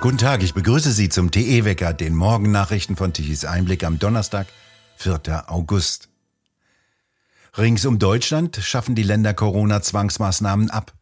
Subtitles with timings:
[0.00, 4.46] Guten Tag, ich begrüße Sie zum TE-Wecker, den Morgennachrichten von Tichys Einblick am Donnerstag,
[4.96, 5.44] 4.
[5.50, 6.08] August.
[7.58, 10.94] Rings um Deutschland schaffen die Länder Corona-Zwangsmaßnahmen ab.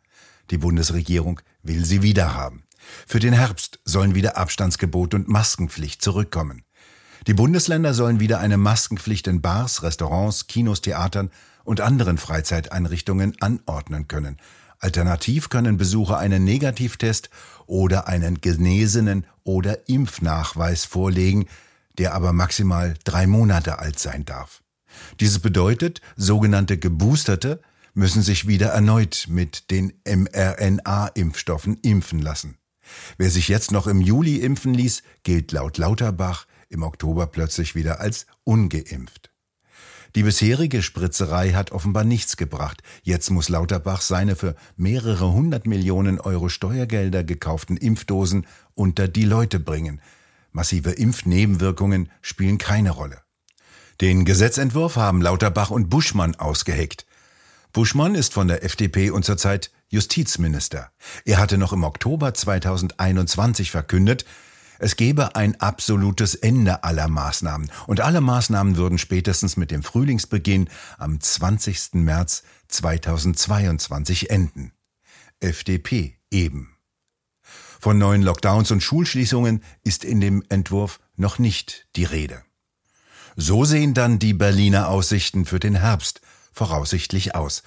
[0.50, 2.64] Die Bundesregierung will sie wiederhaben.
[3.06, 6.64] Für den Herbst sollen wieder Abstandsgebot und Maskenpflicht zurückkommen.
[7.26, 11.30] Die Bundesländer sollen wieder eine Maskenpflicht in Bars, Restaurants, Kinos, Theatern
[11.62, 14.38] und anderen Freizeiteinrichtungen anordnen können.
[14.78, 17.30] Alternativ können Besucher einen Negativtest
[17.66, 21.46] oder einen genesenen oder Impfnachweis vorlegen,
[21.98, 24.62] der aber maximal drei Monate alt sein darf.
[25.20, 27.60] Dieses bedeutet, sogenannte Geboosterte
[27.94, 32.56] müssen sich wieder erneut mit den mRNA-Impfstoffen impfen lassen.
[33.18, 38.00] Wer sich jetzt noch im Juli impfen ließ, gilt laut Lauterbach im Oktober plötzlich wieder
[38.00, 39.30] als ungeimpft.
[40.14, 42.82] Die bisherige Spritzerei hat offenbar nichts gebracht.
[43.02, 49.60] Jetzt muss Lauterbach seine für mehrere hundert Millionen Euro Steuergelder gekauften Impfdosen unter die Leute
[49.60, 50.00] bringen.
[50.52, 53.20] Massive Impfnebenwirkungen spielen keine Rolle.
[54.00, 57.04] Den Gesetzentwurf haben Lauterbach und Buschmann ausgeheckt.
[57.72, 60.90] Buschmann ist von der FDP und zurzeit Justizminister.
[61.24, 64.24] Er hatte noch im Oktober 2021 verkündet,
[64.78, 70.68] es gebe ein absolutes Ende aller Maßnahmen und alle Maßnahmen würden spätestens mit dem Frühlingsbeginn
[70.98, 71.94] am 20.
[71.94, 74.72] März 2022 enden.
[75.40, 76.76] FDP eben.
[77.80, 82.42] Von neuen Lockdowns und Schulschließungen ist in dem Entwurf noch nicht die Rede.
[83.36, 86.20] So sehen dann die Berliner Aussichten für den Herbst
[86.52, 87.62] voraussichtlich aus.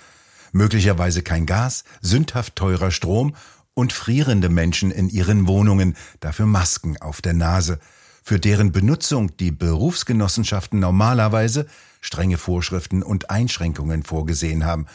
[0.51, 3.35] Möglicherweise kein Gas, sündhaft teurer Strom
[3.73, 7.79] und frierende Menschen in ihren Wohnungen, dafür Masken auf der Nase,
[8.23, 11.67] für deren Benutzung die Berufsgenossenschaften normalerweise
[12.01, 14.85] strenge Vorschriften und Einschränkungen vorgesehen haben.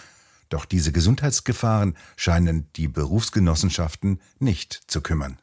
[0.48, 5.38] Doch diese Gesundheitsgefahren scheinen die Berufsgenossenschaften nicht zu kümmern.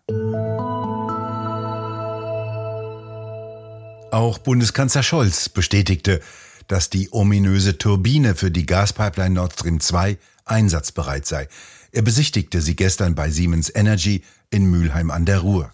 [4.11, 6.22] Auch Bundeskanzler Scholz bestätigte,
[6.68, 11.47] dass die ominöse Turbine für die Gaspipeline Nord Stream 2 einsatzbereit sei.
[11.91, 15.73] Er besichtigte sie gestern bei Siemens Energy in Mülheim an der Ruhr.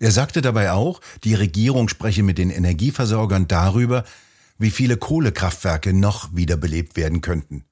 [0.00, 4.04] Er sagte dabei auch, die Regierung spreche mit den Energieversorgern darüber,
[4.58, 7.64] wie viele Kohlekraftwerke noch wiederbelebt werden könnten.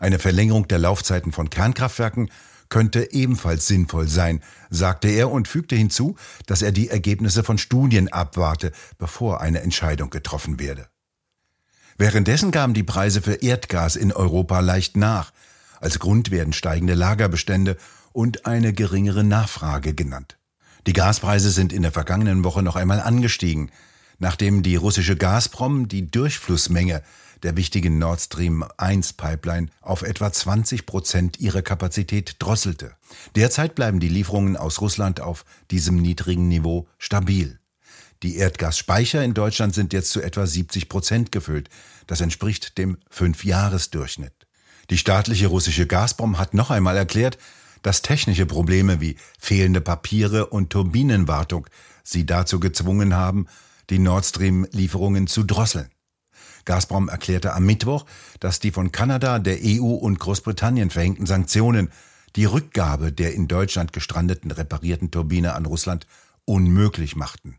[0.00, 2.30] Eine Verlängerung der Laufzeiten von Kernkraftwerken
[2.68, 6.16] könnte ebenfalls sinnvoll sein, sagte er und fügte hinzu,
[6.46, 10.88] dass er die Ergebnisse von Studien abwarte, bevor eine Entscheidung getroffen werde.
[11.98, 15.32] Währenddessen gaben die Preise für Erdgas in Europa leicht nach.
[15.80, 17.76] Als Grund werden steigende Lagerbestände
[18.12, 20.38] und eine geringere Nachfrage genannt.
[20.86, 23.72] Die Gaspreise sind in der vergangenen Woche noch einmal angestiegen,
[24.20, 27.02] nachdem die russische Gazprom die Durchflussmenge
[27.42, 32.92] der wichtigen Nord Stream 1 Pipeline auf etwa 20 Prozent ihrer Kapazität drosselte.
[33.34, 37.58] Derzeit bleiben die Lieferungen aus Russland auf diesem niedrigen Niveau stabil.
[38.22, 41.68] Die Erdgasspeicher in Deutschland sind jetzt zu etwa 70 Prozent gefüllt.
[42.06, 44.32] Das entspricht dem Fünfjahresdurchschnitt.
[44.90, 47.38] Die staatliche russische Gazprom hat noch einmal erklärt,
[47.82, 51.68] dass technische Probleme wie fehlende Papiere und Turbinenwartung
[52.02, 53.46] sie dazu gezwungen haben,
[53.90, 55.90] die Nord Stream-Lieferungen zu drosseln.
[56.64, 58.04] Gazprom erklärte am Mittwoch,
[58.40, 61.90] dass die von Kanada, der EU und Großbritannien verhängten Sanktionen
[62.36, 66.06] die Rückgabe der in Deutschland gestrandeten reparierten Turbine an Russland
[66.44, 67.58] unmöglich machten.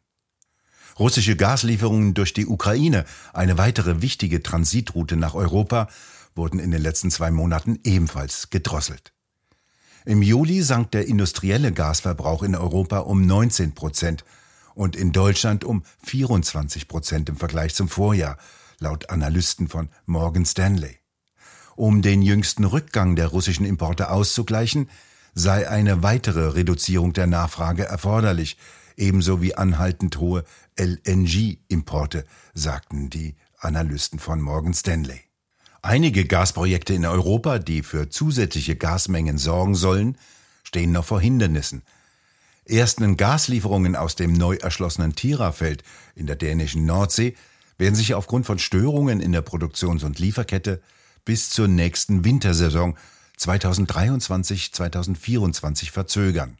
[1.00, 5.88] Russische Gaslieferungen durch die Ukraine, eine weitere wichtige Transitroute nach Europa,
[6.36, 9.14] wurden in den letzten zwei Monaten ebenfalls gedrosselt.
[10.06, 14.26] Im Juli sank der industrielle Gasverbrauch in Europa um 19 Prozent
[14.76, 18.38] und in Deutschland um 24 Prozent im Vergleich zum Vorjahr,
[18.80, 20.98] laut Analysten von Morgan Stanley.
[21.78, 24.90] Um den jüngsten Rückgang der russischen Importe auszugleichen,
[25.34, 28.58] sei eine weitere Reduzierung der Nachfrage erforderlich,
[28.98, 30.44] ebenso wie anhaltend hohe
[30.78, 35.22] LNG-Importe, sagten die Analysten von Morgan Stanley.
[35.82, 40.18] Einige Gasprojekte in Europa, die für zusätzliche Gasmengen sorgen sollen,
[40.64, 41.84] stehen noch vor Hindernissen.
[42.66, 45.84] Ersten Gaslieferungen aus dem neu erschlossenen Tirafeld
[46.16, 47.36] in der dänischen Nordsee
[47.78, 50.82] werden sich aufgrund von Störungen in der Produktions- und Lieferkette
[51.26, 52.98] bis zur nächsten Wintersaison
[53.40, 56.58] 2023-2024 verzögern.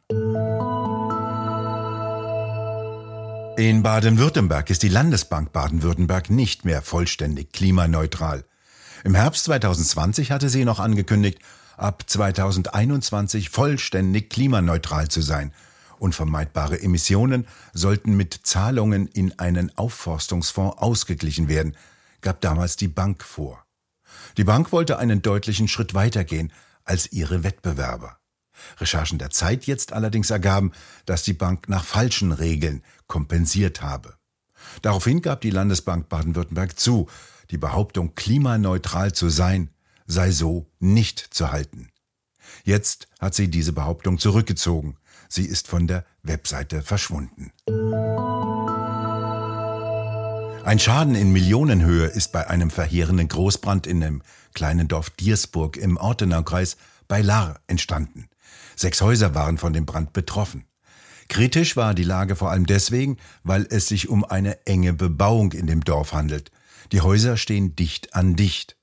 [3.58, 8.44] In Baden-Württemberg ist die Landesbank Baden-Württemberg nicht mehr vollständig klimaneutral.
[9.04, 11.40] Im Herbst 2020 hatte sie noch angekündigt,
[11.76, 15.52] ab 2021 vollständig klimaneutral zu sein.
[15.98, 21.76] Unvermeidbare Emissionen sollten mit Zahlungen in einen Aufforstungsfonds ausgeglichen werden,
[22.22, 23.66] gab damals die Bank vor.
[24.38, 26.50] Die Bank wollte einen deutlichen Schritt weitergehen
[26.84, 28.18] als ihre Wettbewerber.
[28.78, 30.72] Recherchen der Zeit jetzt allerdings ergaben,
[31.06, 34.16] dass die Bank nach falschen Regeln kompensiert habe.
[34.82, 37.08] Daraufhin gab die Landesbank Baden-Württemberg zu,
[37.50, 39.70] die Behauptung, klimaneutral zu sein,
[40.06, 41.88] sei so nicht zu halten.
[42.64, 44.96] Jetzt hat sie diese Behauptung zurückgezogen.
[45.28, 47.52] Sie ist von der Webseite verschwunden.
[50.64, 54.22] Ein Schaden in Millionenhöhe ist bei einem verheerenden Großbrand in dem
[54.52, 56.76] kleinen Dorf Diersburg im Ortenaukreis
[57.08, 58.28] bei Lahr entstanden.
[58.76, 60.66] Sechs Häuser waren von dem Brand betroffen.
[61.28, 65.66] Kritisch war die Lage vor allem deswegen, weil es sich um eine enge Bebauung in
[65.66, 66.50] dem Dorf handelt.
[66.92, 68.76] Die Häuser stehen dicht an dicht.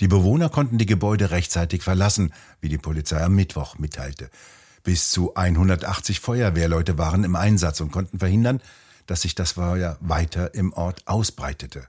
[0.00, 4.30] Die Bewohner konnten die Gebäude rechtzeitig verlassen, wie die Polizei am Mittwoch mitteilte.
[4.82, 8.60] Bis zu 180 Feuerwehrleute waren im Einsatz und konnten verhindern,
[9.12, 11.86] dass sich das Feuer weiter im Ort ausbreitete.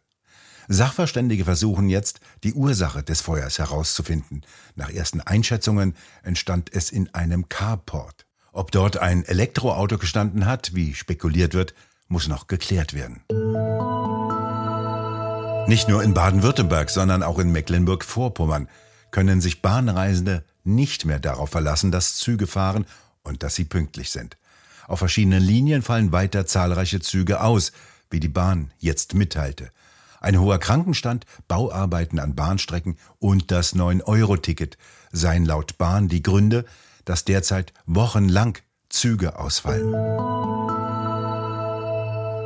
[0.68, 4.42] Sachverständige versuchen jetzt, die Ursache des Feuers herauszufinden.
[4.76, 8.26] Nach ersten Einschätzungen entstand es in einem Carport.
[8.52, 11.74] Ob dort ein Elektroauto gestanden hat, wie spekuliert wird,
[12.10, 13.24] muss noch geklärt werden.
[15.70, 18.68] Nicht nur in Baden-Württemberg, sondern auch in Mecklenburg-Vorpommern
[19.12, 22.86] können sich Bahnreisende nicht mehr darauf verlassen, dass Züge fahren
[23.22, 24.36] und dass sie pünktlich sind.
[24.88, 27.72] Auf verschiedenen Linien fallen weiter zahlreiche Züge aus,
[28.10, 29.72] wie die Bahn jetzt mitteilte.
[30.20, 34.78] Ein hoher Krankenstand, Bauarbeiten an Bahnstrecken und das 9-Euro-Ticket
[35.12, 36.66] seien laut Bahn die Gründe,
[37.04, 38.58] dass derzeit wochenlang
[38.88, 39.94] Züge ausfallen.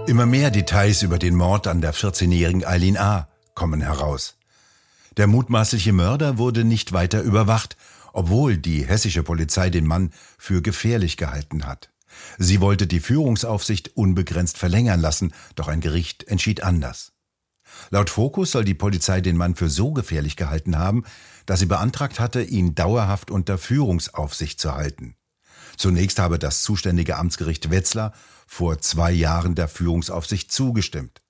[0.07, 3.28] Immer mehr Details über den Mord an der 14-jährigen Eileen A.
[3.54, 4.38] kommen heraus.
[5.18, 7.75] Der mutmaßliche Mörder wurde nicht weiter überwacht,
[8.13, 11.92] obwohl die hessische Polizei den Mann für gefährlich gehalten hat.
[12.38, 17.14] Sie wollte die Führungsaufsicht unbegrenzt verlängern lassen, doch ein Gericht entschied anders.
[17.90, 21.04] Laut Fokus soll die Polizei den Mann für so gefährlich gehalten haben,
[21.46, 25.16] dass sie beantragt hatte, ihn dauerhaft unter Führungsaufsicht zu halten.
[25.75, 28.14] Zunächst habe das zuständige Amtsgericht Wetzlar
[28.48, 31.22] vor zwei Jahren der Führungsaufsicht zugestimmt.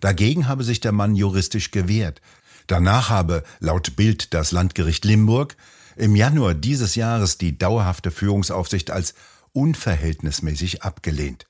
[0.00, 2.20] Dagegen habe sich der Mann juristisch gewehrt.
[2.66, 5.56] Danach habe laut Bild das Landgericht Limburg
[5.96, 9.14] im Januar dieses Jahres die dauerhafte Führungsaufsicht als
[9.52, 11.46] unverhältnismäßig abgelehnt.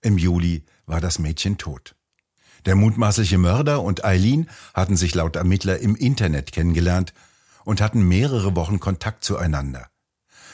[0.00, 1.94] Im Juli war das Mädchen tot.
[2.66, 7.12] Der mutmaßliche Mörder und Eileen hatten sich laut Ermittler im Internet kennengelernt
[7.64, 9.88] und hatten mehrere Wochen Kontakt zueinander.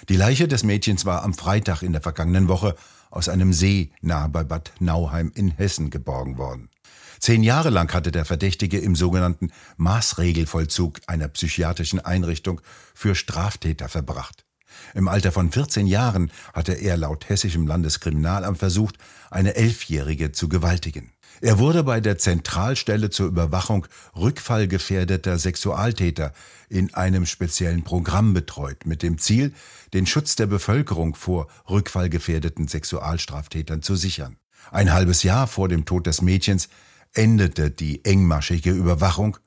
[0.09, 2.75] Die Leiche des Mädchens war am Freitag in der vergangenen Woche
[3.11, 6.71] aus einem See nahe bei Bad Nauheim in Hessen geborgen worden.
[7.19, 12.61] Zehn Jahre lang hatte der Verdächtige im sogenannten Maßregelvollzug einer psychiatrischen Einrichtung
[12.95, 14.47] für Straftäter verbracht.
[14.95, 18.97] Im Alter von 14 Jahren hatte er laut hessischem Landeskriminalamt versucht,
[19.31, 21.13] eine Elfjährige zu gewaltigen.
[21.41, 26.33] Er wurde bei der Zentralstelle zur Überwachung rückfallgefährdeter Sexualtäter
[26.69, 29.55] in einem speziellen Programm betreut, mit dem Ziel,
[29.95, 34.37] den Schutz der Bevölkerung vor rückfallgefährdeten Sexualstraftätern zu sichern.
[34.71, 36.69] Ein halbes Jahr vor dem Tod des Mädchens
[37.15, 39.39] endete die engmaschige Überwachung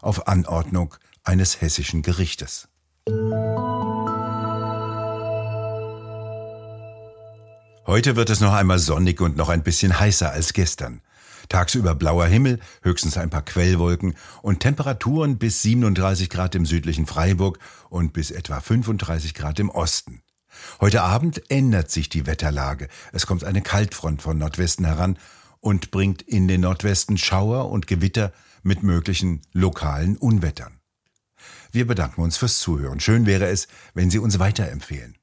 [0.00, 0.94] auf Anordnung
[1.24, 2.68] eines hessischen Gerichtes.
[7.94, 11.00] Heute wird es noch einmal sonnig und noch ein bisschen heißer als gestern.
[11.48, 17.60] Tagsüber blauer Himmel, höchstens ein paar Quellwolken und Temperaturen bis 37 Grad im südlichen Freiburg
[17.90, 20.22] und bis etwa 35 Grad im Osten.
[20.80, 22.88] Heute Abend ändert sich die Wetterlage.
[23.12, 25.16] Es kommt eine Kaltfront von Nordwesten heran
[25.60, 28.32] und bringt in den Nordwesten Schauer und Gewitter
[28.64, 30.80] mit möglichen lokalen Unwettern.
[31.70, 32.98] Wir bedanken uns fürs Zuhören.
[32.98, 35.16] Schön wäre es, wenn Sie uns weiterempfehlen.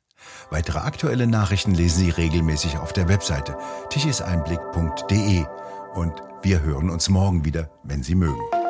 [0.50, 3.58] Weitere aktuelle Nachrichten lesen Sie regelmäßig auf der Webseite
[3.90, 5.46] tichiseinblick.de
[5.94, 8.61] und wir hören uns morgen wieder, wenn Sie mögen.